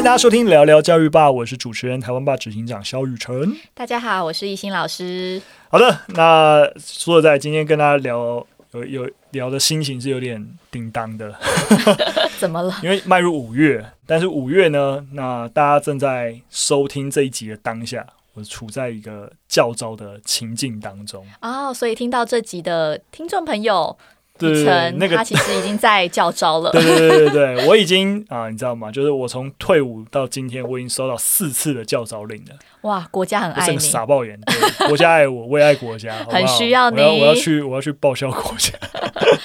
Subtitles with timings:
[0.00, 3.54] 迎大家收听聊聊教育吧，我是主持人台湾吧执行长肖雨辰。
[3.74, 5.42] 大家好，我是懿心老师。
[5.68, 11.34] 好的，那说实在，今天跟大家聊有有聊的心情是有点叮当的，
[12.38, 12.74] 怎么了？
[12.82, 23.98] 因为迈入五月，但是五月呢，那大家正在收听这一集的当下，我处在一个较糟的情境当中啊，oh, 所以听到这集的听众朋友。
[24.40, 26.70] 对，那个他其实已经在叫招了。
[26.70, 28.90] 对对对对对，我已经啊，你知道吗？
[28.90, 32.54] 就是我从退伍到今天，我已经收到四次的叫招令了。
[32.82, 34.38] 哇，国家很爱你，傻爆眼，
[34.88, 37.00] 国家爱我，我也爱国家，好好很需要你。
[37.00, 38.72] 我要，我要去，我要去报效国家。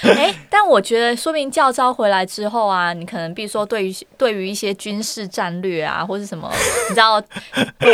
[0.04, 6.50] 哎、欸，但我觉得，说明教招回来之后啊，你可能比如说对于对于一些军事战略啊，或是什么，
[6.90, 7.22] 你知道，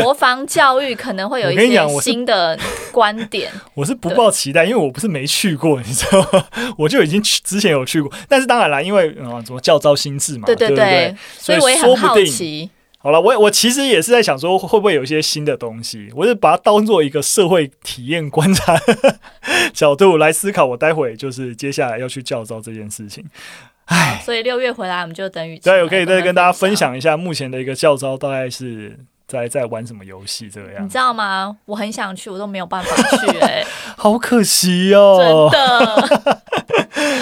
[0.01, 2.57] 国防教育可能会有一些新的
[2.91, 3.51] 观点。
[3.73, 6.45] 我是，我是不抱期待，因为我不是没去过， 你知道吗？
[6.77, 12.69] 我就已经去之前有去过，但是当然啦，因为啊，什么教招心智嘛，对对对，对对对，所以我也很好奇。
[13.03, 16.11] 好了，我我其实也是在想说，会不会有一些新的东西？
[16.15, 18.79] 我是把它当做一个社会体验观察
[19.73, 20.65] 角度来思考。
[20.65, 23.25] 我待会就是接下来要去教招这件事情。
[23.85, 28.97] 哎，所以六月回来，我们就等于对，我可以再跟大家分享一下目前的一个教招大概是
[29.31, 30.83] 在在玩什么游戏这个样子。
[30.83, 31.55] 你知道吗？
[31.65, 33.65] 我很想去，我都没有办法 去、欸，哎，
[33.97, 36.41] 好可惜哦，真的。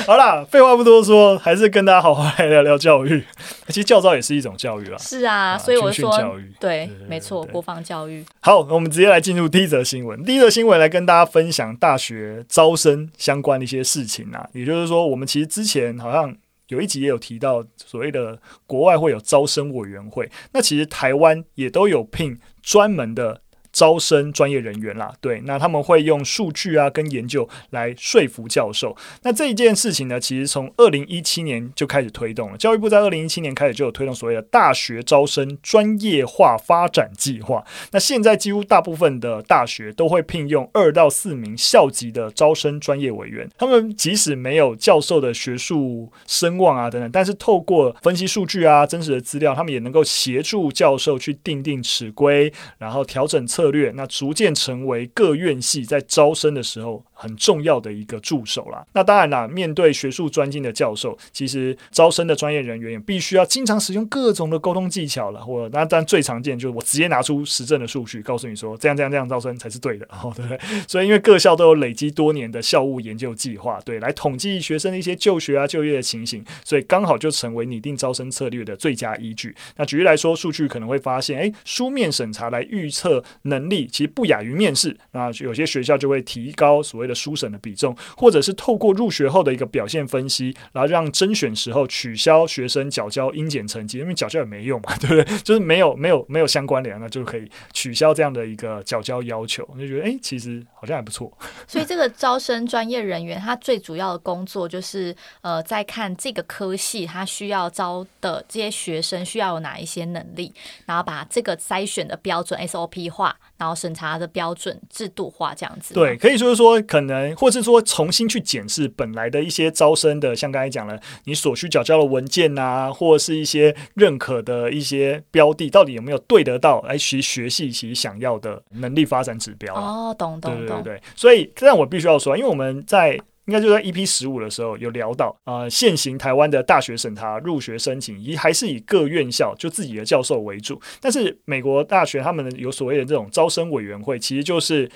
[0.08, 3.24] 好啦，废话不多说，还是跟大家好好来聊聊教育。
[3.70, 4.98] 其实教招也是一种教育啊。
[4.98, 6.12] 是啊，所以我说，
[6.60, 8.26] 对，对，没错，国防教育。
[8.42, 10.24] 好，我们直接来进入第一则新闻。
[10.24, 14.48] 第一则新闻来跟大家分享大学招生相关的一些事情啊。
[14.54, 16.36] 也就是说，我们其实之前好像
[16.70, 23.42] 有一集也有提到，所谓的国外会有招生委员会，那其实台湾也都有聘专门的。
[23.72, 28.96] 招生专业人员啦，对，那他们会用数据啊跟研究来说服教授。
[29.24, 32.58] 那这一件事情呢，其实从二零一七年就开始推动了。
[32.58, 37.64] 教育部在二零一七年开始就有推动所谓的大学招生专业化发展计划。
[37.92, 43.50] 那现在几乎大部分的大学都会聘用二到四名校级的招生专业委员。
[43.58, 58.86] 他们即使没有教授的学术声望啊等等，但是透过分析数据啊、真实的资料，他们也能够协助教授去订定尺规，然后调整策略，那逐渐成为各院系在招生的时候很重要的一个助手啦。
[58.94, 65.42] 那当然啦，面对学术专精的教授，其实招生的专业人员也必须要经常使用各种的沟通技巧了。
[65.42, 70.58] 或那当然最常见就是我直接拿出实证的数据，告诉你说这样这样这样招生才是对的，哦，对不对？
[70.88, 79.54] 所以因为各校都有累积多年的校务研究计划，对，来统计学生的一些就学啊、就业的情形，所以刚好就成为拟定招生策略的最佳依据。
[79.76, 84.98] 那举例来说，数据可能会发现，诶，书面审查来预测能力，其实不亚于面试。
[85.12, 95.38] 那有些学校就会提高所谓的书审的比重，或者是透过入学后的一个表现分析，然后让甄选时候取消学生缴交英检成绩，因为缴交也没用嘛， 对不对？
[95.40, 99.68] 就是没有没有没有相关联，那就可以取消这样的一个缴交要求。
[99.78, 101.32] 就觉得，哎，其实好像还不错。
[101.68, 110.54] 所以这个招生专业人员，他最主要的工作就是，呃，在看这个科系他需要招的这些学生需要有哪一些能力，
[110.86, 113.39] 然后把这个筛选的标准 SOP 化。
[113.58, 129.76] 然后审查的标准制度化这样子，对，可以说是说可能，或是说重新去检视本来的一些招生的，像刚才讲了，你所需缴交的文件啊，或是一些认可的一些标的，到底有没有对得到来学学系其想要的能力发展指标？
[129.76, 131.04] 哦，懂懂懂，对对对。
[131.16, 133.20] 所以，这样我必须要说，因为我们在。
[133.50, 140.80] 应该就在 EP 十五的时候有聊到，呃，现行台湾的大学审查入学申请，以还是以各院校就自己的教授为主。
[141.02, 144.88] 但是美国大学他们有所谓的这种招生委员会，其实就是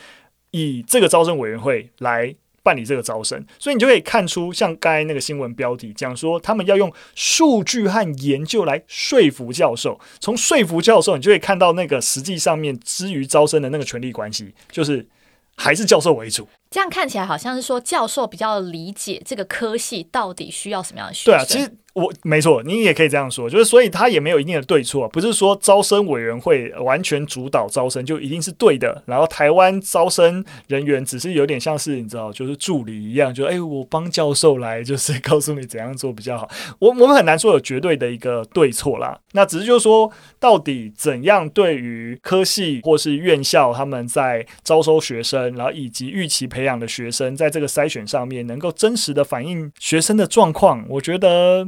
[0.52, 3.44] 以这个招生委员会来办理这个招生。
[3.58, 10.00] 所以你就可以看出，像刚才那个新闻标题讲说，他们要用数据和研究来说服教授。
[10.20, 15.08] 从说服教授，你就可以看到那个实际上面之于招生的那个权力关系，就是
[15.56, 16.48] 还是教授为主。
[16.70, 21.34] 这样看起来好像是说教授比较理解这个科系到底需要什么样的学生。
[21.34, 21.78] 对啊，其实。
[21.94, 36.50] 我没错，你也可以这样说，就是所以他也没有一定的对错，不是说招生委员会完全主导招生就一定是对的，然后台湾招生人员只是有点像是你知道，就是助理一样，就哎，我帮教授来，就是告诉你怎样做比较好。
[36.80, 51.68] 我我们很难说有绝对的一个对错啦，那只是就是说，到底怎样对于科系或是院校他们在招收学生，然后以及预期培养的学生，在这个筛选上面能够真实的反映学生的状况，我觉得。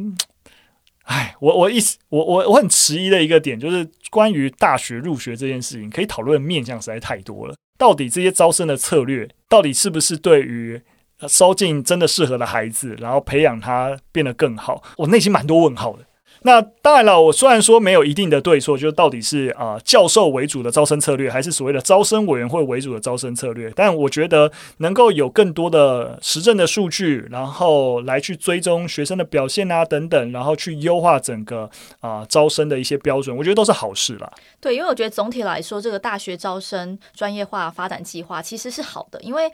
[1.06, 7.56] 哎，我我意思，我我我很迟疑的一个点就是关于大学入学这件事情，可以讨论的面向实在太多了。
[7.78, 10.81] 到底这些招生的策略，到底是不是对于
[11.28, 14.81] 收进真的适合的孩子，然后培养他变得更好？
[14.98, 16.06] 我内心蛮多问号的。
[16.45, 31.68] 那当然了，我虽然说没有一定的对错，就到底是啊、教授为主的招生策略，还是所谓的招生委员会为主的招生策略，但我觉得能够有更多的实证的数据，然后来去追踪学生的表现啊等等，然后去优化整个
[32.00, 34.31] 啊、招生的一些标准，我觉得都是好事啦。
[34.66, 39.52] 对，因为我觉得总体来说，这个大学招生专业化发展计划其实是好的，因为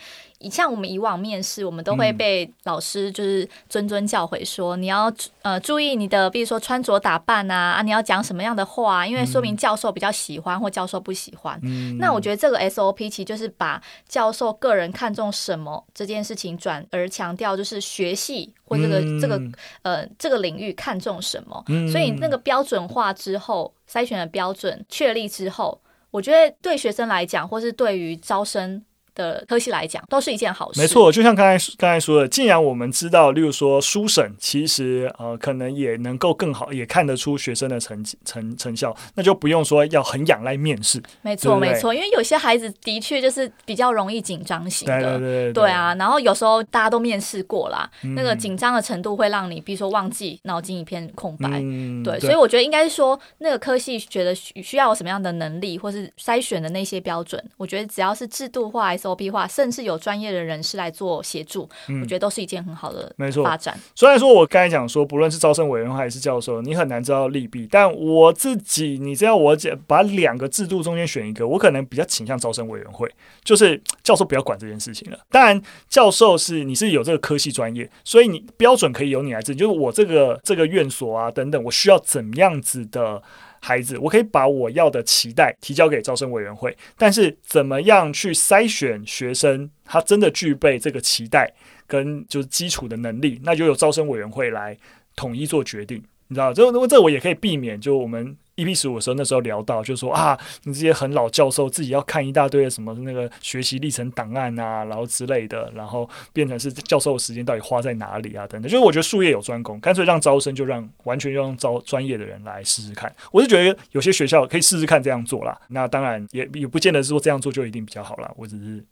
[0.50, 5.12] 像我们以往面试，我们都会被老师就是谆谆教诲说，你要
[5.42, 11.60] 呃注意你的，比如说穿着打扮啊，啊你要讲什么样的话，因为说明教授比较喜欢或教授不喜欢。
[11.62, 19.42] 嗯、那我觉得这个 SOP 其实就是把教授个人看重什么这件事情，转而强调就是学系或这个、嗯、这个
[19.82, 21.62] 呃这个领域看重什么。
[21.68, 28.82] 嗯、所以那个标准化之后，筛选的标准确立之后，我觉得对学生来讲，或是对于招生。
[29.16, 30.80] 的科系来讲，都是一件好事。
[30.80, 41.02] 没错，就像刚才刚才说的，既然我们知道，例如说书审，其实呃可能也能够更好，也看得出学生的成绩成成效，那就不用说要很仰赖面试。
[41.22, 45.94] 没错，没错，因为有些孩子的确就是比较容易紧张型的，对对对，对，对啊。
[45.96, 51.50] 然后有时候大家都面试过啦，嗯、那个紧张的程度会让你，比如说忘记，脑筋一片空白。
[51.62, 58.96] 嗯、对，对，所以我觉得应该是说，那个科系觉得需要有什么样的能力，或是筛选的那些标准，我觉得只要是制度化。
[59.02, 63.78] SOP 化，甚至有专业的人士来做协助，嗯，我觉得都是一件很好的没错发展。
[63.96, 67.68] 虽然说我刚才讲说，不论是招生委员会还是教授，你很难知道利弊。
[67.72, 73.10] 但我自己，你只要我讲把两个制度中间选一个，我可能比较倾向招生委员会，
[73.44, 75.18] 就是教授不要管这件事情了。
[75.30, 75.60] 当然，
[75.90, 83.22] 教授是你是有这个科系专业，所以你标准可以由你来制定，就是我这个这个院所啊等等，我需要怎么样子的。
[83.62, 91.50] 孩子，我可以把我要的期待提交给招生委员会，但是怎么样去筛选学生，他真的具备这个期待
[91.88, 94.78] 跟就是基础的能力，那就由招生委员会来
[95.16, 98.36] 统一做决定，你知道，这这这我也可以避免，就我们。
[98.64, 108.46] EP 十五的时候，那时候聊到，就说啊，你这些很老教授自己要看一大堆的什么那个学习历程档案啊，然后之类的，然后变成是教授的时间到底花在哪里啊？
[108.48, 113.14] 等等，就是我觉得术业有专攻，干脆让招生就让完全用招专业的人来试试看。
[113.32, 115.60] 我是觉得有些学校可以试试看这样做啦。
[115.70, 118.32] 那当然也也不见得是说这样做就一定比较好啦。
[118.36, 118.86] 我只是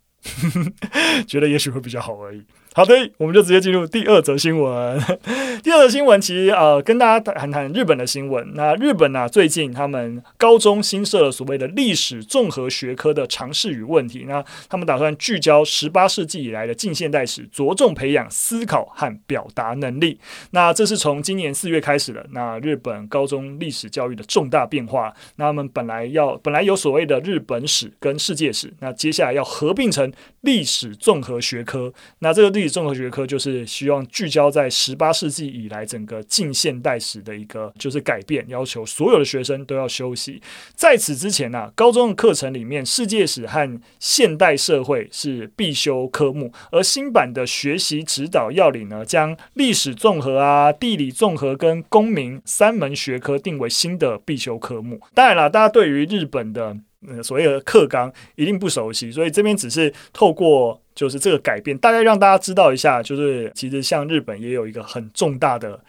[1.26, 2.44] 觉得也许会比较好而已。
[2.72, 4.96] 好的，我们就直接进入第二则新闻。
[5.60, 8.52] 第二则新闻其实呃，跟大家谈谈日本的新闻。
[8.54, 14.24] 那日本呢、最近他们高中新设了所谓的历史综合学科的尝试与问题。
[14.28, 20.20] 那他们打算聚焦十八世纪以来的近现代史，着重培养思考和表达能力。
[20.52, 22.24] 那这是从今年四月开始的。
[22.30, 25.12] 那日本高中历史教育的重大变化。
[25.34, 30.12] 那他们本来要本来有所谓的日本史跟世界史，那接下来要合并成
[30.42, 31.92] 历史综合学科。
[32.20, 40.42] 那这个历史综合学科就是希望聚焦在十八世纪以来整个近现代史的一个就是改变，要求所有的学生都要修习。
[40.74, 55.00] 在此之前呢、高中的课程里面，世界史和现代社会是必修科目，而新版的学习指导要领呢，将历史综合啊、地理综合跟公民三门学科定为新的必修科目。
[55.14, 56.76] 当然了，大家对于日本的
[57.22, 60.82] 所谓的课纲一定不熟悉，所以这边只是透过。
[61.00, 65.80] 就是这个改变，大概让大家知道一下，就是其实像日本也有一个很重大的。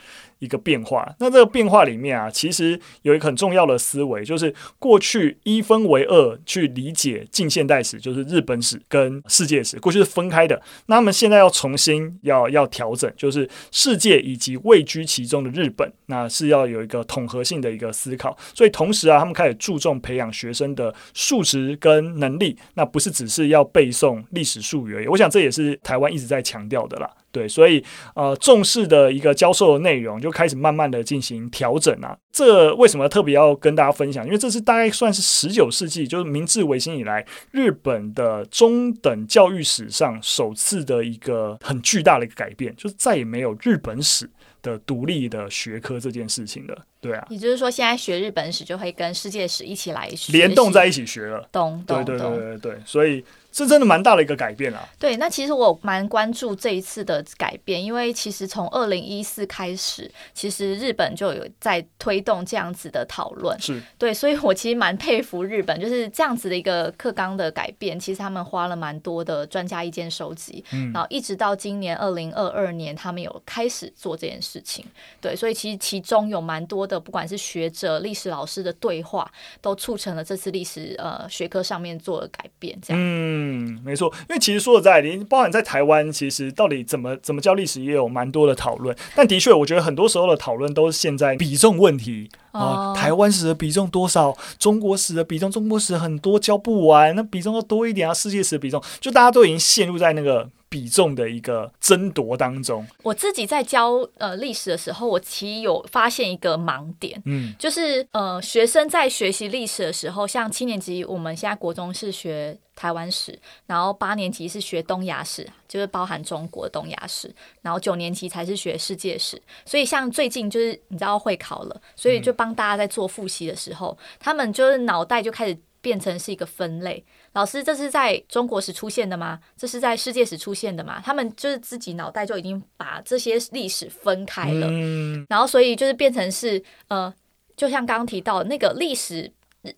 [0.42, 10.60] 一个变化，那这个变化里面啊，其实有一个很重要的思维，就是过去一分为二去理解近现代史，就是日本史跟世界史，过去是分开的。
[10.88, 18.36] 那他们现在要重新要要调整，就是世界以及位居其中的日本，那是要有一个统合性的一个思考。
[18.56, 25.08] 所以同时啊，他们开始注重培养学生的素质跟能力，那不是只是要背诵历史术语而已。
[25.08, 27.10] 我想这也是台湾一直在强调的啦。
[27.32, 27.82] 对，所以
[28.14, 32.18] 呃，重视的一个教授的内容就开始慢慢的进行调整啊。
[32.30, 34.26] 这为什么特别要跟大家分享？
[34.26, 44.30] 因为这是大概算是十九世纪，就是明治维新以来日本的中等教育史上首次的一个很巨大的一个改变，就是再也没有日本史
[44.62, 46.78] 的独立的学科这件事情了。
[47.00, 51.48] 对啊，也就是说，现在学日本史就会跟世界史一起来学，联动在一起学了。
[51.50, 53.24] 懂懂懂，对对对对对，所以。
[53.52, 54.88] 这真的蛮大的一个改变啊！
[54.98, 63.60] 对，那其实我蛮关注这一次的改变，因为其实从二零一四开始，其实日本就有在推动这样子的讨论。
[63.60, 74.86] 是对，所以我其实蛮佩服日本，就是这样子的一个课纲的改变，其实他们花了蛮多的专家意见收集，嗯，然后一直到今年二零二二年，他们有开始做这件事情。
[75.20, 79.30] 对，所以其实其中有蛮多的，不管是学者、历史老师的对话，
[79.60, 82.80] 都促成了这次历史呃学科上面做了改变。
[82.82, 83.41] 这样，嗯。
[83.42, 88.96] 嗯，没错，因为其实说实在的，包含在台湾，其实到底怎么怎么教历史也有蛮多的讨论。
[89.16, 100.50] 但的确，我觉得很多时候的讨论都是现在比重问题啊，台湾史的比重多少，中国史的比重，中国史很多教不完，那比重要多一点啊，世界史的比重，就大家都已经陷入在那个。
[100.72, 117.30] 比重的一个争夺当中，我自己在教呃历史的时候，我其实有发现一个盲点，嗯，就是呃学生在学习历史的时候，像七年级我们现在国中是学台湾史，然后八年级是学东亚史，就是包含中国东亚史，
[117.62, 119.42] 然后九年级才是学世界史。
[119.66, 127.06] 所以像最近就是你知道会考了，所以就帮大家在做复习的时候，嗯，他们就是脑袋就开始变成是一个分类。
[127.34, 129.40] 老师，这是在中国史出现的吗？
[129.56, 131.00] 这是在世界史出现的吗？
[131.06, 137.14] 他们就是自己脑袋就已经把这些历史分开了，嗯、然后所以就是变成是呃，
[137.56, 139.32] 就像刚刚提到那个历史，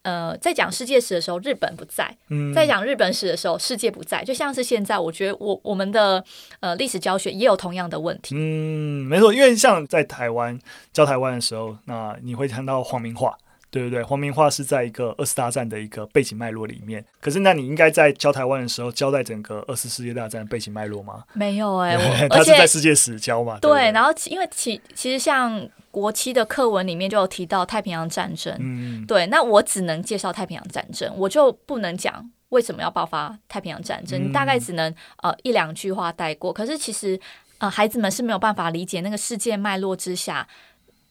[0.04, 4.24] 呃，在讲世界史的时候，日本不在；嗯、在讲日本史的时候，世界不在。
[4.24, 6.24] 就像是现在，我觉得我我们的
[6.60, 8.36] 呃历史教学也有同样的问题。
[8.36, 10.58] 嗯，没错，因为像在台湾
[10.92, 13.38] 教台湾的时候，那你会谈到皇民化。
[13.74, 17.04] 对不对，皇民化是在一个二次大战的一个背景脉络里面。
[17.20, 21.24] 可是，那你应该在教台湾的时候，交代整个二次世界大战的背景脉络吗？
[21.34, 23.58] 没有哎、欸， 他是在世界史教嘛？
[23.60, 36.52] 对，对，对，然后因为其其实像国七的课文里面就有提到太平洋战争，嗯，对，那我只能介绍太平洋战争，我就不能讲为什么要爆发太平洋战争，嗯、你大概只能呃一两句话带过。
[36.52, 37.20] 可是其实
[37.60, 40.48] 呃孩子们是没有办法理解那个世界脉络之下。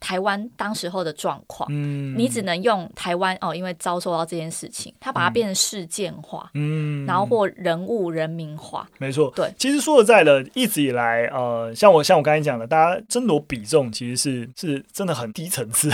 [0.03, 9.55] 台湾当时候的状况，嗯，你只能用台湾哦，因为遭受到这件事情，他把它变成事件化，嗯，然后或人物人民化，没错，对。
[9.57, 15.89] 其实说实在的，一直以来，呃，像我像我刚才讲的，大家争夺比重，其实是是真的很低层次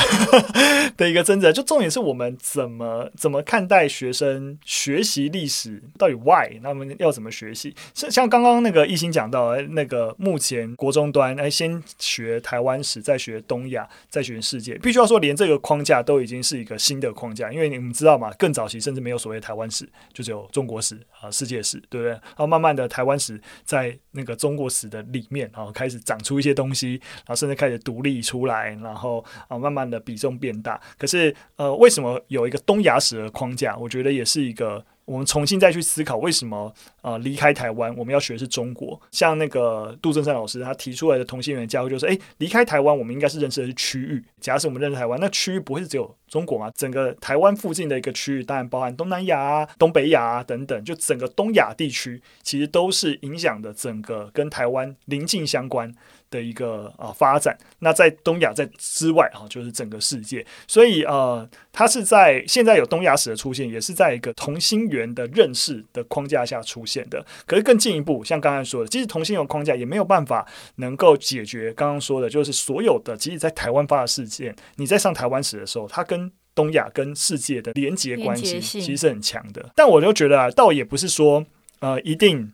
[0.96, 1.52] 的一个争执。
[1.52, 7.74] 就重点是我们怎么怎么看待学生学习历史，到底 why，他们要怎么学习？
[7.92, 13.86] 像像刚刚那个一心讲到，那个目前国中端，哎，先学台湾史，再学东亚。
[14.08, 22.10] 在学世界，必须要说，连这个框架都已经是一个新的框架，因为你们知道嘛，更早期甚至没有所谓台湾史，就只有中国史啊、世界史，对不对？
[22.10, 30.80] 然后慢慢的，台湾史在那个中国史的里面，然后开始长出一些东西，然后甚至开始独立出来，然后啊，慢慢的比重变大。
[30.96, 33.76] 可是，呃，为什么有一个东亚史的框架？
[33.76, 34.84] 我觉得也是一个。
[35.08, 39.00] 我们重新再去思考，为什么呃离开台湾，我们要学的是中国？
[39.10, 44.22] 像那个杜正山老师他提出来的同心圆教会，就是诶，离开台湾，我们应该是认识的是区域。
[44.38, 46.70] 假使我们认识台湾，那区域不会是只有中国吗？
[46.76, 55.90] 整个台湾附近的一个区域，当然包含东南亚、东北亚等等，就整个东亚地区，其实都是影响的整个跟台湾邻近相关
[56.30, 67.24] 的一个啊发展，那在东亚在之外啊，就是整个世界，所以呃，它是在现在有东亚史的出现，也是在一个同心圆的认识的框架下出现的。
[67.46, 79.70] 可是更进一步，像刚才说的，其实同心圆框架也没有办法能够解决刚刚说的，就是所有的，即使在台湾发的事件，你在上台湾史的时候，它跟东亚跟世界的连接关系其实是很强的。
[79.74, 81.46] 但我就觉得啊，倒也不是说
[81.78, 82.52] 呃，一定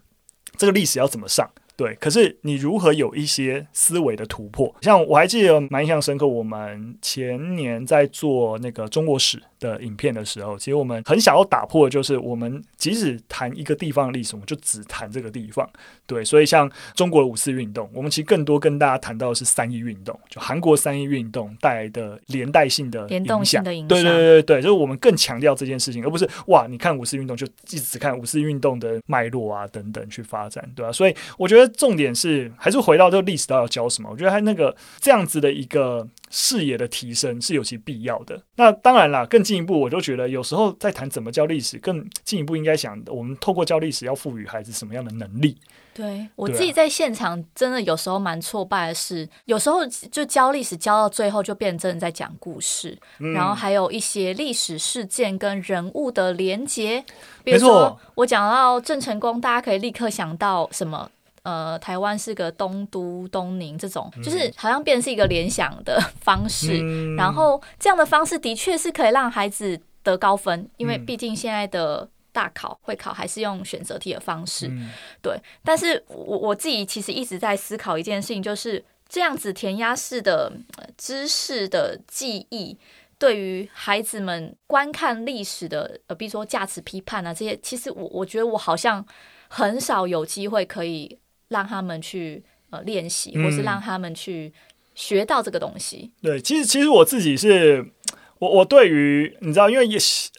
[0.56, 1.50] 这个历史要怎么上。
[1.76, 4.72] 对，可是你如何有一些思维的突破？
[4.80, 15.68] 像我还记得蛮印象深刻，我们前年在做那个中国史的影片的时候，其实我们很想要打破的就是，我们即使谈一个地方的历史，我们就只谈这个地方。
[16.06, 23.08] 对，所以像中国的五四运动，我们其实更多跟大家谈到的是三一运动，就韩国三一运动带来的连带性的影响。
[23.08, 23.88] 联动性的影响。
[23.88, 30.92] 对对对对，就是我们更强调这件事情，而不是哇，你看五四运动就一直看五四运动的脉络啊等等去发展，对吧？
[30.92, 31.63] 所以我觉得。
[31.68, 34.08] 重点是还是回到这个历史到底要教什么？
[34.10, 38.40] 我觉得他那个这样子的一个视野的提升是有其必要的。
[38.56, 45.56] 那当然啦，更进一步，我就觉得有时候在谈怎么教历史，更进一步应该想，我们透过教历史要赋予孩子什么样的能力？
[45.92, 57.04] 对，我自己在现场真的有时候蛮挫败的是，有时候就教历史教到最后就变成真的在讲故事，嗯，然后还有一些历史事件跟人物的连结。
[57.44, 61.08] 比如说我讲到郑成功，大家可以立刻想到什么？
[61.44, 75.38] 呃，台湾是个东都东宁，这种就是好像变成是一个联想的方式，嗯，然后这样的方式的确是可以让孩子得高分，因为毕竟现在的大考会考还是用选择题的方式，嗯，对。
[75.62, 80.50] 但是我我自己其实一直在思考一件事情，就是这样子填鸭式的
[80.96, 82.78] 知识的记忆，
[83.18, 89.04] 对于孩子们观看历史的，呃，比如说价值批判啊这些，其实我我觉得我好像
[89.48, 91.18] 很少有机会可以。
[91.48, 94.52] 让他们去呃练习，或是让他们去
[94.94, 96.12] 学到这个东西。
[96.22, 97.92] 嗯、对，其实其实我自己是，
[98.38, 99.98] 我我对于你知道，因为也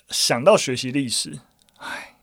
[0.10, 1.40] 想到学习历史，
[1.78, 2.16] 唉，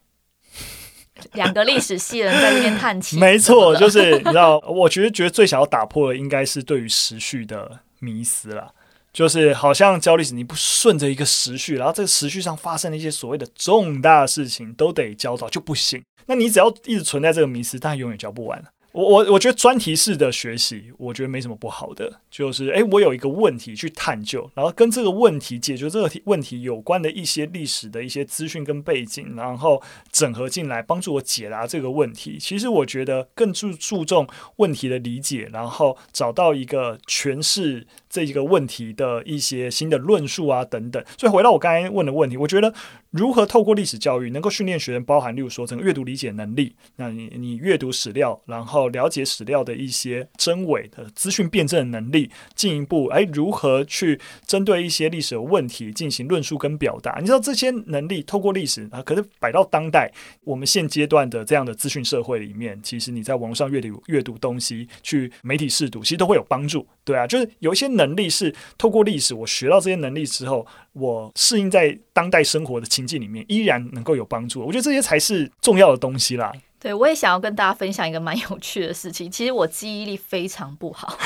[1.35, 3.19] 两个历史系人在那边叹气。
[3.21, 8.75] 没错，就是你知道，我觉得觉得最想要打破的应该是对于时序的迷思了。
[9.12, 16.02] 就是好像教历史，你不顺着一个时序，然后这个时序上发生了一些所谓的重大事情，都得教到就不行。
[16.26, 18.64] 那你只要一直存在这个迷失，但永远教不完。
[18.93, 32.39] 我我我觉得专题式的学习，我觉得没什么不好的，就是诶，我有一个问题去探究，然后跟这个问题解决这个问题有关的一些历史的一些资讯跟背景，然后整合进来，帮助我解答这个问题。
[32.39, 41.03] 其实我觉得更注注重问题的理解，然后找到一个诠释这一个问题的一些新的论述啊等等。
[41.17, 42.73] 所以回到我刚才问的问题，我觉得。
[43.13, 46.75] 如何透过历史教育能够训练学生，包含例如说整个阅读理解能力？
[46.97, 57.19] 那你你阅读史料，然后了解史料的一些真伪的资讯辩证的能力，进一步哎如何去针对一些历史的问题进行论述跟表达？
[57.21, 60.12] 你知道这些能力透过历史啊，可是摆到当代
[60.45, 66.87] 我们现阶段的这样的资讯社会里面，其实你在网络上阅读阅读东西，去媒体试读，其实都会有帮助。
[67.05, 74.61] 对啊，就是有一些能力是透过历史，我学到这些能力之后，我适应在当代生活的情境里面，依然能够有帮助。
[74.61, 76.53] 我觉得这些才是重要的东西啦。
[76.79, 79.31] 对，我也想要跟大家分享一个蛮有趣的事情。
[79.31, 81.17] 其实我记忆力非常不好，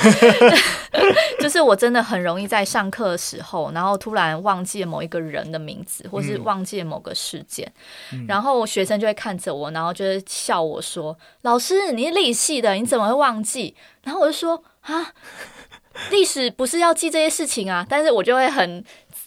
[1.41, 7.73] 就是我真的很容易在上课的时候，然后突然忘记了某一个人的名字，或是忘记了某个事件，
[8.13, 15.15] 嗯、然后学生就会看着我，然后就会笑我说：“老师，你是历史系的，你怎么会忘记？”然后我就说：“啊。”
[16.11, 18.85] 历史不是要记这些事情啊，但是我就会很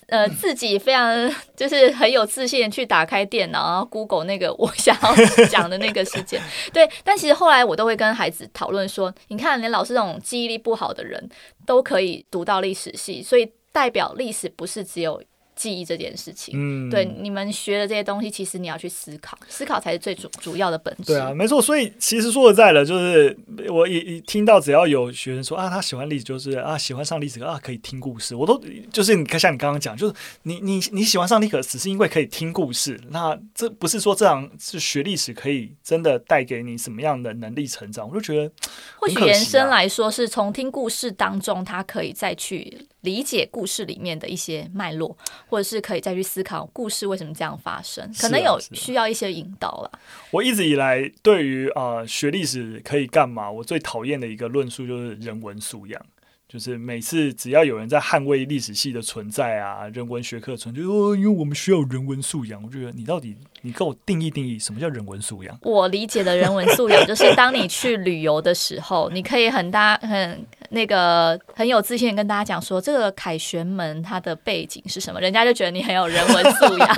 [0.10, 6.42] 呃自己非常就是很有自信去打开电脑，然后 Google 那个我想要讲的那个事件。
[6.74, 11.30] 对，但其实后来我都会跟孩子讨论说，你看连老师这种记忆力不好的人
[11.66, 15.22] 都可以读到历史系，所以代表历史不是只有。
[15.60, 21.04] 记忆这件事情，嗯，对，你们学的这些东西，其实你要去思考，思考才是最主主要的本质。
[21.08, 21.62] 对啊，没错。
[21.62, 23.38] 所以其实说实在的，就是
[23.68, 28.58] 我一一听到只要有学生说啊，他喜欢历史，就是啊，喜欢上历史啊，可以听故事，我都
[28.94, 38.08] 就是你看，像你刚刚讲，就是你你你喜欢上历史，只是因为可以听故事，那这不是说这样是学历史可以真的带给你什么样的能力成长？
[38.08, 38.52] 我就觉得、啊，
[38.96, 42.88] 或许延伸来说，是从听故事当中，他可以再去。
[43.02, 45.16] 理解故事里面的一些脉络，
[45.48, 50.00] 或者是可以再去思考故事为什么这样发生，可能有需要一些引导了。
[50.32, 56.02] 我一直以来对于啊、呃、学历史可以干嘛，我最讨厌的一个论述就是人文素养。
[56.48, 62.64] 就是每次只要有人在捍卫历史系的存在啊，人文学科存在，就说因为我们需要人文素养。
[62.64, 65.58] 我觉得你到底你给我定义定义什么叫人文素养？
[65.62, 76.90] 我理解的人文素养就是当你去旅游的时候，你可以很大很那个很有自信的跟大家讲说，这个凯旋门它的背景是什么，人家就觉得你很有人文素养。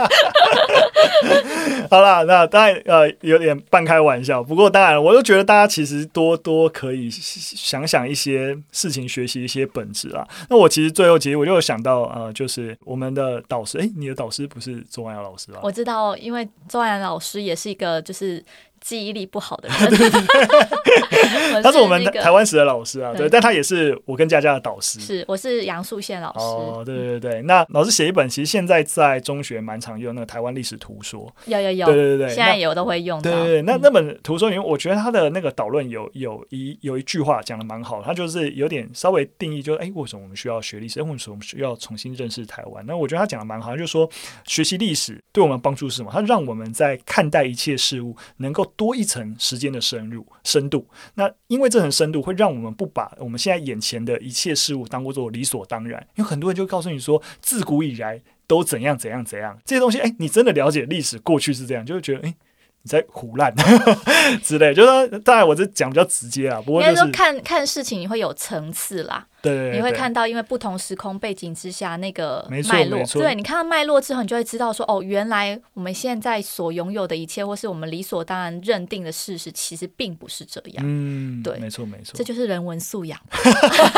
[1.89, 9.41] 好啦，那当然呃有点半开玩笑，不过当然我就觉得大家其实多多可以想想一些事情学习。
[9.41, 15.59] 一些本质啊，那我其实最后其实我就想到，呃，就是我们的导师，诶，你的导师不是周安阳老师吧？
[15.63, 18.43] 我知道，因为周安老师也是一个就是。
[18.81, 19.77] 记忆力不好的人，
[21.63, 24.99] 他是我们台湾史的老师啊，对，但他也是我跟佳佳的导师。
[24.99, 26.39] 是，我是杨素宪老师。
[26.39, 31.31] 哦，对对对，那老师写一本，其实现在在中学蛮常用那个台湾历史图说。
[31.45, 33.21] 有有有，对对对，现在有都会用。
[33.21, 40.99] 对对对，那那本图说里面，我觉得他的那个导论有有一有一句话讲的蛮好，他就是有点稍微定义，就是哎，为什么我们需要学历史？
[41.01, 42.83] 为什么我们需要重新认识台湾？
[42.87, 44.09] 那我觉得他讲的蛮好，就是说
[44.45, 46.09] 学习历史对我们帮助是什么？
[46.11, 56.05] 他让我们在看待一切事物能够多一层时间的深入深度，那因为这层深度会让我们不把我们现在眼前的一切事物当做理所当然。
[56.15, 62.35] 有很多人就告诉你说，自古以来都怎样怎样怎样这些东西，哎，你真的了解历史过去是这样，就会觉得诶。
[62.83, 63.53] 你在胡乱
[64.43, 80.83] 之类，就是说当然我这讲比较直接啊，不过就是说看看事情你会有层次啦，对，对，对，你会看到因为不同时空背景之下那个脉络，对，你看到脉络之后，你就会知道说哦，原来我们现在所拥有的一切，或是我们理所当然认定的事实，其实并不是这样。
[80.87, 83.19] 嗯，对，没错没错，这就是人文素养，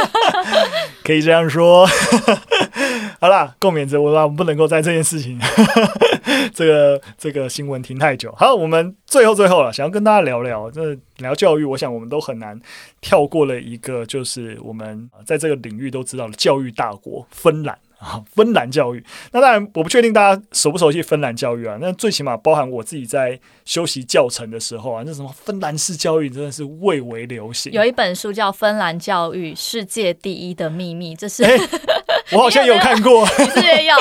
[1.03, 1.87] 可以这样说。
[3.19, 5.39] 好啦，共勉之，我我们不能够在这件事情。
[6.53, 12.59] 这个这个新闻停太久，好，我们最后最后了，想要跟大家聊聊，这聊教育，我想我们都很难
[13.01, 17.77] 跳过了一个，就是我们在这个领域都知道的教育大国芬兰。
[18.03, 19.03] 啊， 芬兰教育。
[19.31, 21.77] 那当然，我不确定大家熟不熟悉芬兰教育啊。
[21.79, 27.71] 那最起码包含我自己在修习教程的时候啊，那什么芬兰式教育真的是蔚为流行。
[27.71, 31.57] 有一本书叫《芬兰教育世界第一的秘密》，这是、欸、
[32.31, 33.95] 我好像有看过， 你是也有，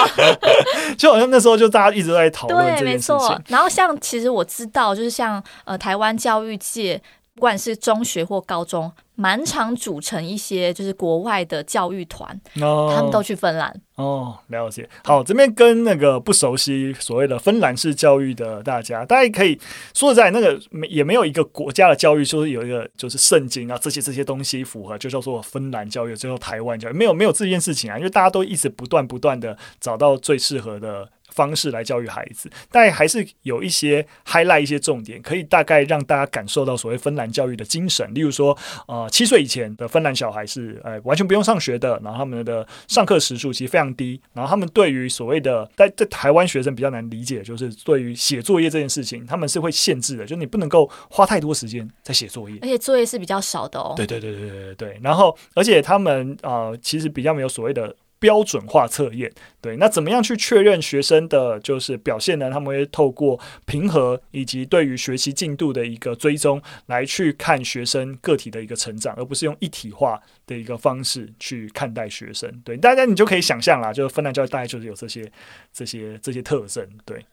[0.99, 3.17] 就好像那时候就大家一直在讨论这件事情。
[3.17, 3.43] 对，没错。
[3.49, 7.01] 然后像其实我知道，就是像呃台湾教育界。
[7.35, 13.75] 不管是中学或高中，蛮常组成一些就是国外的教育团，哦，他们都去芬兰。
[13.95, 14.89] 哦，了解。
[15.05, 19.59] 好，这边跟那个不熟悉所谓的芬兰式教育的大家，大家可以
[19.95, 31.09] 说实在，那个没也没有一个国家的教育就是有一个就是圣经啊，这些这些东西符合就叫做芬兰教育，就叫台湾教育，没有没有这件事情啊，因为大家都一直不断不断的找到最适合的。
[31.35, 38.09] 方式来教育孩子，但还是有一些 highlight 一些重点，可以大概让大家感受到所谓芬兰教育的精神。
[38.15, 53.95] 例如说，呃，七岁以前的芬兰小孩是呃完全不用上学的，然后他们的上课时数其实非常低，然后他们对于所谓的在在台湾学生比较难理解，就是对于写作业这件事情，他们是会限制的，就是你不能够花太多时间在写作业，而且作业是比较少的哦。
[53.97, 57.95] 对对对对对对对，然后而且他们呃其实比较没有所谓的。
[58.23, 59.29] 标准化测验，
[59.61, 62.49] 对，那怎么样去确认学生的就是表现呢？
[62.49, 72.49] 他们会透过评核以及对于学习进度的一个追踪，来去看学生个体的一个成长，而不是用一体化的一个方式去看待学生。
[72.65, 75.29] 对，大家你就可以想象啦，就是芬兰教育大概就是有这些、
[75.73, 77.27] 这些、这些特征，对。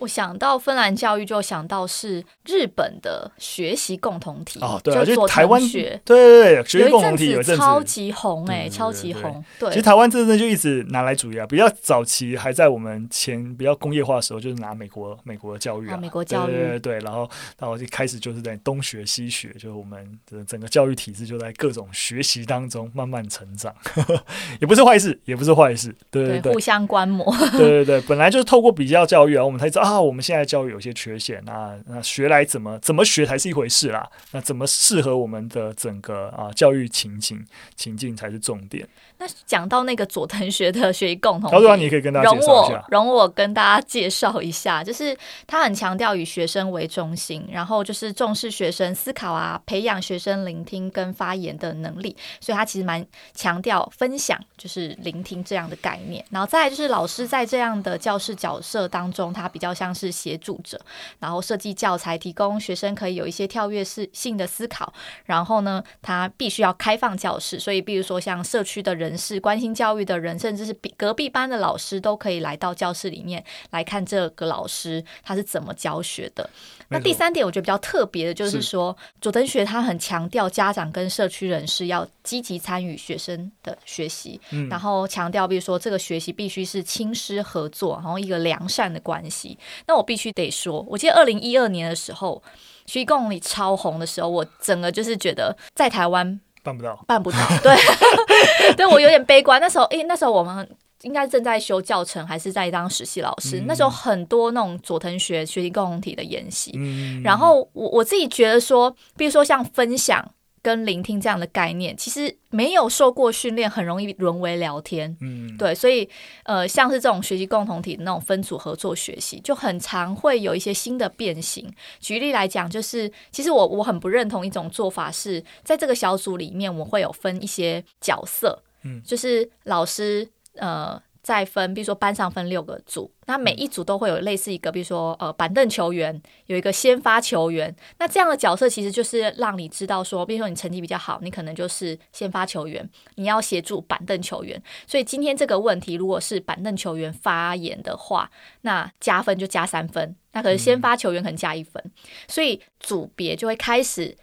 [0.00, 9.44] 我想到芬兰教育，就想到是日本的学习共同体哦，对啊，就台湾学，对对对，学习共同体有一阵子超级红哎，超级红。
[9.58, 23.74] 对，其实台湾这阵就一直拿来主义啊，比较早期还在我们前比较工业化的时候，就是拿美国美国的教育啊，美国教育，对对对，然后然后一开始就是在东学西学，就是我们的整个教育体制就在各种学习当中慢慢成长，
[24.60, 38.88] 也不是坏事，也不是坏事，对对对，互相观摩，对对对，本来就是透过比较教育啊，我们才知道啊，我们现在教育有些缺陷，那那学来怎么怎么学才是一回事啦，那怎么适合我们的整个啊教育情景情境才是重点。
[39.20, 45.14] 那讲到那个佐藤学的学习共同体，陶主你可以跟大家容我容我跟大家介绍一下，就是
[45.46, 56.24] 他很强调以学生为中心，然后就是重视学生思考啊，培养学生聆听跟发言的能力，所以他其实蛮强调分享，就是聆听这样的概念。
[56.30, 60.80] 然后再来就是老师在这样的教室角色当中，他比较像是协助者，
[61.18, 64.90] 然后设计教材，提供学生可以有一些跳跃式性的思考。
[65.26, 69.09] 然后呢，他必须要开放教室，所以比如说像社区的人。
[69.10, 76.48] 人士关心教育的人，甚至是隔壁班的老师，都可以来到教室里面来看这个老师他是怎么教学的。
[76.88, 89.58] 那第三点，我觉得比较特别的就是说，佐藤学他很强调家长跟社区人士要积极参与学生的学习，嗯、然后强调，比如说这个学习必须是亲师合作，然后一个良善的关系。
[89.86, 92.40] 那我必须得说，我记得二零一二年的时候，
[92.86, 96.40] 学习共里超红的时候，我整个就是觉得在台湾。
[96.62, 97.38] 办不到，办不到。
[97.62, 97.76] 对，
[98.76, 99.60] 对我有点悲观。
[99.60, 100.68] 那时候，诶，那时候我们
[101.02, 103.58] 应该正在修教程，还是在当实习老师。
[103.60, 106.72] 嗯、那时候很多那种佐藤学学习共同体的研习。
[106.74, 110.24] 嗯、然后我我自己觉得说，比如说像分享。
[110.62, 115.16] 跟聆听这样的概念，其实没有受过训练，很容易沦为聊天。
[115.20, 116.08] 嗯，对，所以
[116.44, 121.72] 呃，像是这种学习共同体的那种分组合作学习，就很常会有一些新的变形。
[121.98, 131.00] 举例来讲，就是其实我我很不认同一种做法是，是在这个小组里面，我会有分一些角色，嗯，就是老师呃。
[131.30, 137.72] 再分，比如说班上分六个组，那每一组都会有类似一个，比如说呃板凳球员，有一个先发球员。
[138.00, 144.60] 那这样的角色其实就是让你知道说，比如说你成绩比较好，你可能就是先发球员，你要协助板凳球员。
[144.88, 148.28] 所以今天这个问题，如果是板凳球员发言的话，
[148.62, 151.80] 那加分就加三分，那可是先发球员可能加一分。
[152.26, 154.16] 所以组别就会开始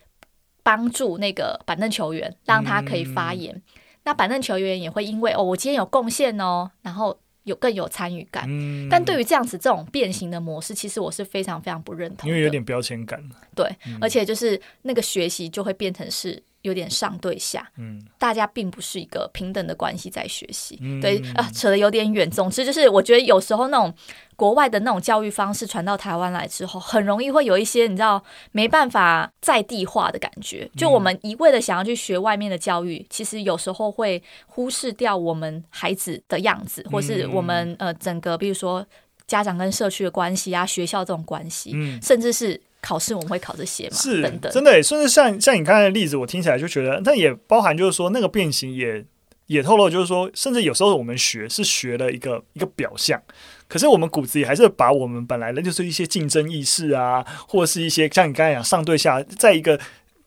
[0.62, 3.62] 帮助那个板凳球员，让他可以发言。
[4.08, 8.46] 那板凳球员也会因为哦，我今天有贡献哦，然后有更有参与感。
[8.48, 13.22] 嗯，但对于这样子这种变形的模式，其实我是非常非常不认同，因为有点标签感。
[13.54, 16.42] 对，嗯，而且就是那个学习就会变成是。
[16.68, 22.30] 有点上对下，嗯，大家并不是一个平等的关系在学习，嗯、对啊，扯得有点远。
[22.30, 23.94] 总之就是，我觉得有时候那种
[24.36, 30.70] 国外的那种教育方式传到台湾来之后，很容易会有一些你知道没办法在地化的感觉。
[30.76, 38.86] 就我们一味的想要去学外面的教育，其实有时候会忽视掉我们孩子的样子，或是我们呃整个，比如说
[39.26, 42.60] 家长跟社区的关系啊，学校这种关系，嗯、甚至是。
[42.82, 43.96] 考试我们会考这些嘛？
[43.96, 49.04] 是等等真的，甚至像像你刚才的例子，我听起来就觉得，那也包含就是说，那个变形也
[49.48, 53.22] 也透露，就是说，甚至有时候我们学是学了一个一个表象，
[53.68, 59.80] 可是我们骨子里还是把我们本来的就是一些竞争意识啊，或是一些像你刚才讲上对下，在一个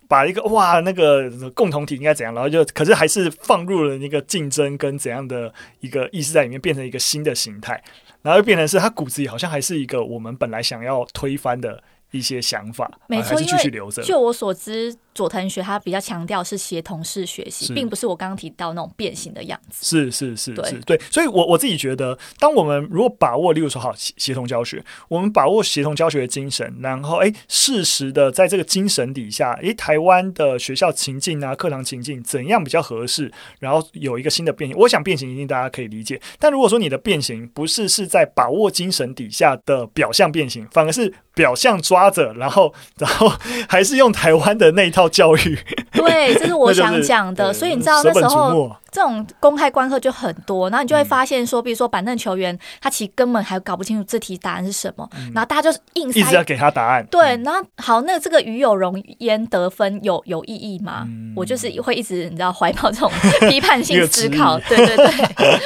[0.09, 7.81] 把一个哇那个共同体应该怎样，然后就可是还是放入了那个竞争跟怎样的一个意识在里面，变成一个新的形态，
[8.23, 14.03] 然后就变成是他骨子里好像还是一个我们本来想要推翻的一些想法，没错，还是继续留着。
[14.03, 14.95] 就我所知。
[15.15, 19.85] 佐藤学他比较强调是协同式学习，并不是我刚刚提到那种变形的样子。
[19.85, 34.79] 是是是对是对，所以我我自己觉得，当我们如果把握，例如说好协协同教学，我们把握协同教学的精神，然后哎，适时的在这个精神底下，哎，台湾的学校情境啊，课堂情境怎样比较合适，然后有一个新的变形。
[34.79, 43.29] 我想变形一定大家可以理解，但如果说你的变形不是是在把握精神底下的表象变形，反而是表象抓着，然后然后
[43.69, 45.59] 还是用台湾的那一套教育。
[45.93, 47.53] 对，这是我想讲的。
[47.53, 57.07] 所以你知道那时候这种公开观课就很多，然后你就会发现说，比如说板凳球员，他其实根本还搞不清楚这题答案是什么，然后大家就硬塞，一直要给他答案。
[57.11, 61.07] 对，然后好，那这个与有容焉得分有有意义吗？
[61.37, 63.11] 我就是会一直你知道怀抱这种
[63.49, 64.59] 批判性思考。
[64.61, 65.11] 对对对。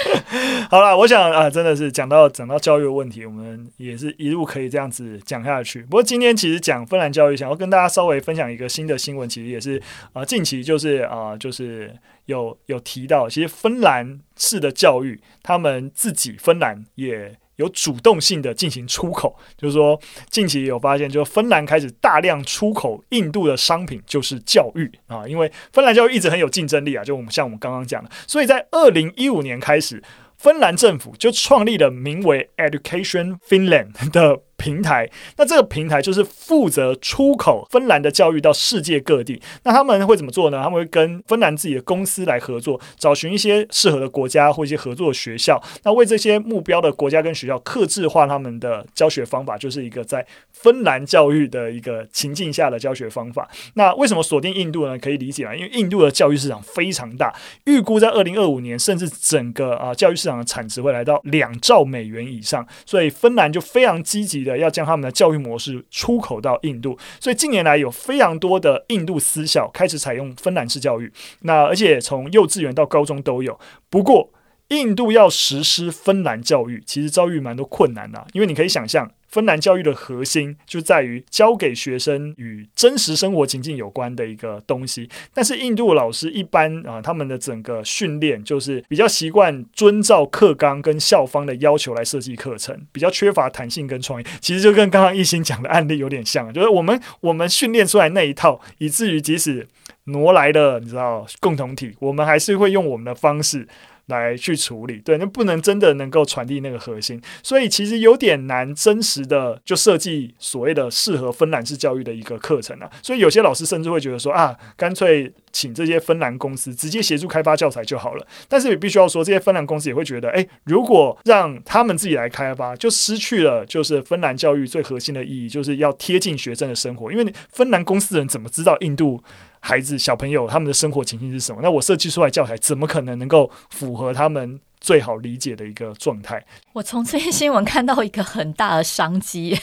[0.71, 5.83] 好了，我想啊，真的是讲到讲到教育的问题，我们也是一路可以这样子讲下去。
[5.83, 9.81] 不过今天其实讲芬兰教育，想要跟大家稍微分享一个新的新闻，其实也是
[10.13, 11.95] 啊，近期就是啊，就是
[12.27, 30.03] 有有提到，其实芬兰式的教育，他们自己芬兰也有主动性的进行出口，就是说近期有发现，就芬兰开始大量出口印度的商品，就是教育啊，因为芬兰教育一直很有竞争力啊，就我们像我们刚刚讲的，所以在二零一五年开始。
[30.37, 39.41] 芬兰政府就创立了名为 Education Finland 的平台，那这个平台就是负责出口芬兰的教育到世界各地。
[39.63, 40.63] 那他们会怎么做呢？
[40.63, 45.63] 他们会跟芬兰自己的公司来合作，找寻一些适合的国家或一些合作的学校。
[45.83, 53.49] 那为这些目标的国家跟学校客制化他们的教学方法，就是一个在芬兰教育的一个情境下的教学方法。
[53.75, 54.99] 那为什么锁定印度呢？
[54.99, 66.97] 可以理解啊，因为印度的教育市场非常大，预估在二零二五年，甚至整个啊教育市场的产值会来到两兆美元以上，所以芬兰就非常积极的要将他们的教育模式出口到印度。
[67.19, 73.59] 所以近年来有非常多的印度私校开始采用芬兰式教育，那而且从幼稚园到高中都有。
[73.89, 74.31] 不过，
[74.69, 79.11] 印度要实施芬兰教育，其实遭遇蛮多困难的，因为你可以想象。
[79.35, 94.25] 芬兰教育的核心就在于教给学生与真实生活情境有关的一个东西，但是印度老师一般啊、他们的整个训练就是比较习惯遵照课纲跟校方的要求来设计课程，比较缺乏弹性跟创意。
[94.41, 99.67] 其实就跟刚刚一心讲的案例有点像，就是我们我们训练出来那一套，以至于即使
[100.05, 103.67] 挪来了你知道共同体，我们还是会用我们的方式。
[104.07, 118.27] 来去处理，对，那不能真的能够传递那个核心，所以其实有点难真实的就设计所谓的适合芬兰式教育的一个课程啊，所以有些老师甚至会觉得说啊，干脆请这些芬兰公司直接协助开发教材就好了。
[118.49, 129.23] 但是也必须要说，这些芬兰公司也会觉得，诶，如果让他们自己来开发，就失去了就是芬兰教育最核心的意义，就是要贴近学生的生活，因为芬兰公司人怎么知道印度？
[129.67, 131.61] 孩子、小朋友他们的生活情境是什么？
[131.63, 136.45] 那我设计出来教材怎么可能能够符合他们最好理解的一个状态？
[136.75, 139.59] 我从这些新闻看到一个很大的商机。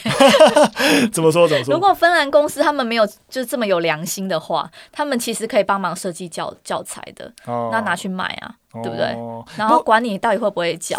[1.12, 1.46] 怎么说？
[1.46, 1.72] 怎么说？
[1.72, 7.32] 如果芬兰公司他们没有就这么有良心的话，他们其实可以帮忙设计教教材的。
[7.46, 8.56] 哦，那拿去卖啊。
[8.82, 9.04] 对不对？
[9.16, 10.98] 哦、然后管你到底会不会教。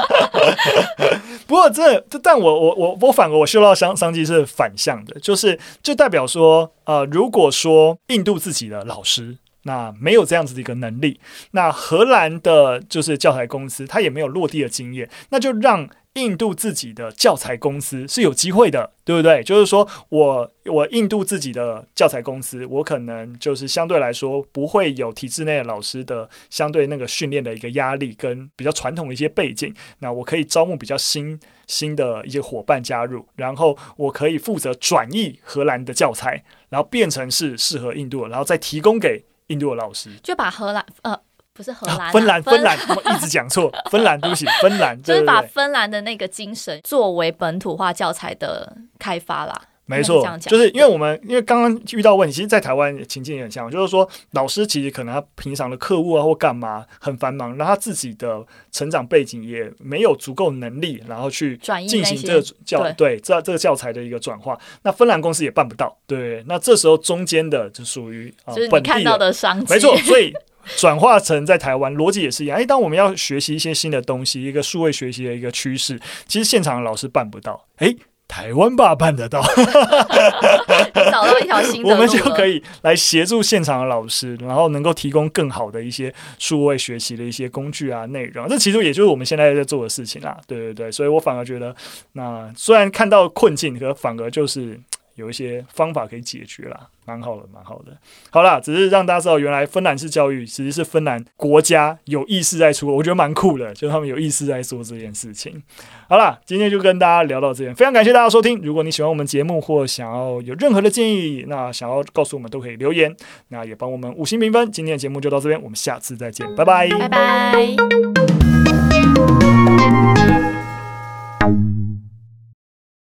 [1.46, 11.20] 不过这这，但我我我我反而我嗅到商商机是反向的，就是就代表说，呃，如果说印度自己的老师那没有这样子的一个能力，
[11.52, 15.88] 那荷兰的就是教材公司它也没有落地的经验，那就让。
[16.16, 19.42] 印度自己的教材公司是有机会的，对不对？
[19.42, 41.18] 就是说我我印度自己的教材公司，我可能就是相对来说不会有体制内的老师的相对那个训练的一个压力跟比较传统的一些背景，那我可以招募比较新新的一些伙伴加入，然后我可以负责转译荷兰的教材，然后变成是适合印度，然后再提供给印度的老师，就把荷兰呃。
[41.54, 49.54] 不是荷兰、啊啊，芬兰，芬兰，我一直讲错， 芬兰，对不起，芬兰，就是把芬兰的那个精神作为本土化教材的开发啦。
[49.84, 61.56] 没错，就是因为我们因为刚刚遇到问题，其实，在台湾情境也很像，就是说老师其实可能他平常的课务啊或干嘛很繁忙，然后他自己的成长背景也没有足够能力，然后去
[61.88, 64.58] 进行这个教对，对这这个教材的一个转化。
[64.82, 70.32] 那芬兰公司也办不到，对，那这时候中间的就属于、呃、就是你看到的商机，没错，所以。
[70.76, 72.56] 转化成在台湾逻辑也是一样。
[72.56, 77.66] 哎，当我们要学习一些新的东西，一个数位学习的一个趋势，其实现场的老师办不到。
[77.78, 77.92] 哎。
[78.32, 79.42] 台湾吧办得到，
[81.10, 88.48] 找到一条新的路，我们就可以来协助现场的老师，然后能够提供更好的一些数位学习的一些工具啊内容。
[88.48, 90.38] 这其实也就是我们现在在做的事情啦。
[90.46, 91.76] 对对对，所以我反而觉得，
[92.12, 94.80] 那虽然看到困境，可反而就是。
[95.14, 97.96] 有一些方法可以解决啦，蛮好的，蛮好的。
[98.30, 105.62] 好啦，只是让大家知道，原来芬兰式教育其实是芬兰国家有意识在出，我觉得蛮酷的，就是他们有意识在做这件事情。
[106.08, 108.58] 好啦，今天就跟大家聊到这边，非常感谢大家收听。
[108.62, 113.14] 如果你喜欢我们节目，或想要有任何的建议，那想要告诉我们都可以留言，
[113.48, 114.70] 那也帮我们五星评分。
[114.72, 117.76] 今天的节目就到这边，我们下次再见，拜拜，拜拜。